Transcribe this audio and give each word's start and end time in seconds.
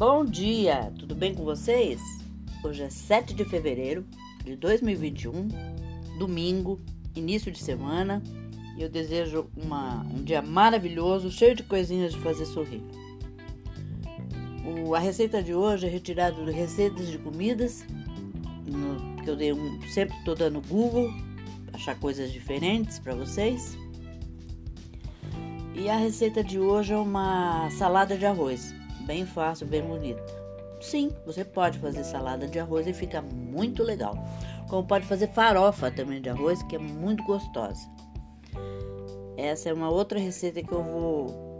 Bom 0.00 0.24
dia, 0.24 0.90
tudo 0.98 1.14
bem 1.14 1.34
com 1.34 1.44
vocês? 1.44 2.00
Hoje 2.64 2.84
é 2.84 2.88
7 2.88 3.34
de 3.34 3.44
fevereiro 3.44 4.06
de 4.42 4.56
2021, 4.56 5.46
domingo, 6.18 6.80
início 7.14 7.52
de 7.52 7.58
semana, 7.58 8.22
e 8.78 8.82
eu 8.82 8.88
desejo 8.88 9.50
uma, 9.54 10.00
um 10.06 10.22
dia 10.24 10.40
maravilhoso, 10.40 11.30
cheio 11.30 11.54
de 11.54 11.62
coisinhas 11.64 12.14
de 12.14 12.18
fazer 12.20 12.46
sorrir. 12.46 12.82
O, 14.64 14.94
a 14.94 14.98
receita 14.98 15.42
de 15.42 15.52
hoje 15.52 15.86
é 15.86 15.90
retirada 15.90 16.42
de 16.42 16.50
receitas 16.50 17.06
de 17.06 17.18
comidas, 17.18 17.84
no, 18.64 19.22
que 19.22 19.28
eu 19.28 19.36
dei 19.36 19.52
um, 19.52 19.82
sempre 19.82 20.16
estou 20.16 20.34
dando 20.34 20.62
Google, 20.66 21.12
achar 21.74 21.94
coisas 22.00 22.32
diferentes 22.32 22.98
para 22.98 23.14
vocês. 23.14 23.76
E 25.74 25.90
a 25.90 25.98
receita 25.98 26.42
de 26.42 26.58
hoje 26.58 26.94
é 26.94 26.96
uma 26.96 27.68
salada 27.68 28.16
de 28.16 28.24
arroz, 28.24 28.79
bem 29.10 29.26
fácil, 29.26 29.66
bem 29.66 29.82
bonita. 29.82 30.22
Sim, 30.80 31.10
você 31.26 31.44
pode 31.44 31.80
fazer 31.80 32.04
salada 32.04 32.46
de 32.46 32.60
arroz 32.60 32.86
e 32.86 32.92
fica 32.92 33.20
muito 33.20 33.82
legal. 33.82 34.14
Como 34.68 34.86
pode 34.86 35.04
fazer 35.04 35.26
farofa 35.32 35.90
também 35.90 36.22
de 36.22 36.30
arroz, 36.30 36.62
que 36.62 36.76
é 36.76 36.78
muito 36.78 37.24
gostosa. 37.24 37.90
Essa 39.36 39.68
é 39.68 39.72
uma 39.74 39.90
outra 39.90 40.16
receita 40.16 40.62
que 40.62 40.70
eu 40.70 40.84
vou 40.84 41.58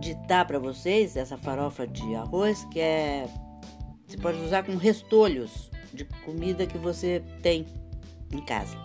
ditar 0.00 0.44
para 0.48 0.58
vocês, 0.58 1.16
essa 1.16 1.38
farofa 1.38 1.86
de 1.86 2.16
arroz, 2.16 2.64
que 2.72 2.80
é 2.80 3.28
você 4.04 4.16
pode 4.16 4.40
usar 4.40 4.64
com 4.64 4.74
restolhos 4.74 5.70
de 5.92 6.04
comida 6.24 6.66
que 6.66 6.76
você 6.76 7.22
tem 7.40 7.66
em 8.32 8.44
casa. 8.44 8.76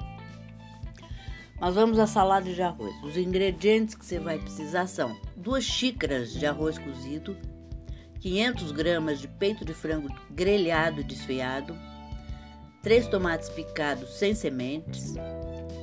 Mas 1.60 1.76
vamos 1.76 2.00
à 2.00 2.08
salada 2.08 2.52
de 2.52 2.62
arroz. 2.62 2.96
Os 3.04 3.18
ingredientes 3.18 3.94
que 3.94 4.06
você 4.06 4.18
vai 4.18 4.40
precisar 4.40 4.88
são 4.88 5.16
duas 5.36 5.66
xícaras 5.66 6.32
de 6.32 6.46
arroz 6.46 6.78
cozido, 6.78 7.36
500 8.22 8.72
gramas 8.72 9.20
de 9.20 9.28
peito 9.28 9.66
de 9.66 9.74
frango 9.74 10.08
grelhado 10.32 11.02
e 11.02 11.04
desfiado, 11.04 11.78
três 12.82 13.08
tomates 13.08 13.50
picados 13.50 14.18
sem 14.18 14.34
sementes, 14.34 15.16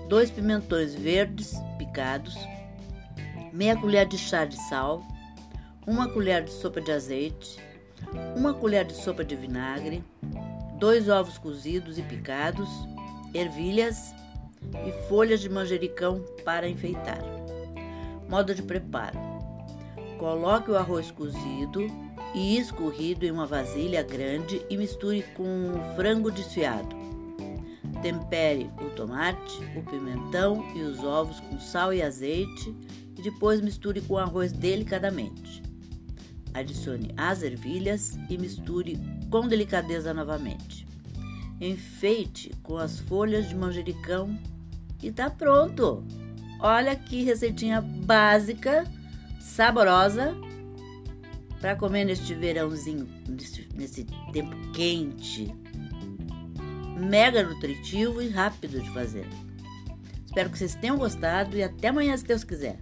dois 0.09 0.31
pimentões 0.31 0.95
verdes 0.95 1.55
picados, 1.79 2.35
meia 3.53 3.77
colher 3.77 4.07
de 4.07 4.17
chá 4.17 4.47
de 4.47 4.57
sal, 4.69 5.03
uma 5.87 6.09
colher 6.09 6.43
de 6.43 6.53
sopa 6.53 6.81
de 6.81 6.91
azeite, 6.91 7.59
uma 8.35 8.55
colher 8.55 8.85
de 8.85 8.95
sopa 8.95 9.23
de 9.23 9.37
vinagre, 9.37 10.03
dois 10.79 11.09
ovos 11.09 11.37
cozidos 11.37 11.99
e 11.99 12.03
picados, 12.03 12.69
ervilhas 13.35 14.15
e 14.87 15.09
folhas 15.09 15.41
de 15.41 15.49
manjericão 15.49 16.25
para 16.45 16.69
enfeitar. 16.69 17.23
Modo 18.29 18.55
de 18.55 18.63
preparo: 18.63 19.19
coloque 20.19 20.71
o 20.71 20.77
arroz 20.77 21.11
cozido 21.11 21.87
e 22.35 22.59
escorrido 22.59 23.25
em 23.25 23.31
uma 23.31 23.47
vasilha 23.47 24.03
grande 24.03 24.61
e 24.69 24.77
misture 24.77 25.25
com 25.35 25.71
o 25.71 25.95
frango 25.95 26.31
desfiado. 26.31 26.95
Tempere 28.03 28.71
o 28.81 28.91
tomate, 28.91 29.59
o 29.75 29.83
pimentão 29.83 30.65
e 30.77 30.83
os 30.83 31.03
ovos 31.03 31.41
com 31.41 31.59
sal 31.59 31.95
e 31.95 32.03
azeite 32.03 32.75
e 33.17 33.23
depois 33.23 33.61
misture 33.61 34.01
com 34.03 34.15
o 34.15 34.19
arroz 34.19 34.53
delicadamente. 34.53 35.63
Adicione 36.53 37.13
as 37.17 37.43
ervilhas 37.43 38.19
e 38.29 38.37
misture 38.39 38.99
com 39.31 39.49
delicadeza 39.49 40.13
novamente. 40.13 40.87
Enfeite 41.61 42.51
com 42.63 42.77
as 42.77 43.01
folhas 43.01 43.49
de 43.49 43.55
manjericão 43.55 44.39
e 45.03 45.13
tá 45.13 45.31
pronto. 45.31 46.05
Olha 46.61 46.97
que 46.97 47.23
receitinha 47.23 47.81
básica, 47.81 48.85
saborosa 49.39 50.35
para 51.61 51.77
comer 51.77 52.05
neste 52.05 52.35
verãozinho, 52.35 53.09
nesse, 53.29 53.69
nesse 53.75 54.05
tempo 54.33 54.57
quente. 54.73 55.55
Mega 56.99 57.43
nutritivo 57.43 58.23
e 58.23 58.29
rápido 58.29 58.81
de 58.81 58.91
fazer. 58.91 59.27
Espero 60.25 60.51
que 60.51 60.59
vocês 60.59 60.75
tenham 60.75 60.97
gostado 60.97 61.57
e 61.57 61.63
até 61.63 61.89
amanhã, 61.89 62.17
se 62.17 62.25
Deus 62.25 62.45
quiser. 62.45 62.79